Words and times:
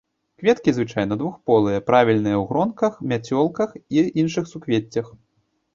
Кветкі 0.43 0.69
звычайна 0.77 1.17
двухполыя, 1.21 1.83
правільныя 1.89 2.37
ў 2.41 2.49
гронках, 2.53 2.93
мяцёлках 3.13 3.69
і 4.01 4.09
іншых 4.25 4.51
суквеццях. 4.55 5.07